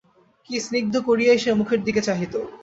কী 0.49 0.55
স্নিগ্ধ 0.59 0.95
করিয়াই 1.07 1.39
সে 1.39 1.51
মুখের 1.53 1.79
দিকে 1.83 2.01
চাহিত। 2.07 2.33